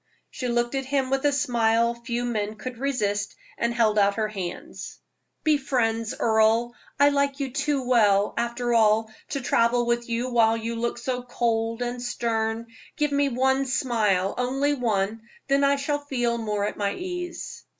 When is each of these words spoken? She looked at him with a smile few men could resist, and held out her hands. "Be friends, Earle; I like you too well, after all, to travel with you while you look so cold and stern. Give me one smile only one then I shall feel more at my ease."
She 0.31 0.47
looked 0.47 0.73
at 0.73 0.85
him 0.87 1.11
with 1.11 1.25
a 1.27 1.31
smile 1.31 1.93
few 1.93 2.25
men 2.25 2.55
could 2.55 2.79
resist, 2.79 3.35
and 3.55 3.71
held 3.71 3.99
out 3.99 4.15
her 4.15 4.29
hands. 4.29 4.97
"Be 5.43 5.57
friends, 5.59 6.15
Earle; 6.19 6.73
I 6.99 7.09
like 7.09 7.39
you 7.39 7.51
too 7.51 7.87
well, 7.87 8.33
after 8.35 8.73
all, 8.73 9.11
to 9.29 9.41
travel 9.41 9.85
with 9.85 10.09
you 10.09 10.29
while 10.31 10.57
you 10.57 10.75
look 10.75 10.97
so 10.97 11.21
cold 11.21 11.83
and 11.83 12.01
stern. 12.01 12.65
Give 12.95 13.11
me 13.11 13.29
one 13.29 13.67
smile 13.67 14.33
only 14.39 14.73
one 14.73 15.21
then 15.47 15.63
I 15.63 15.75
shall 15.75 15.99
feel 15.99 16.39
more 16.39 16.65
at 16.65 16.77
my 16.77 16.95
ease." 16.95 17.63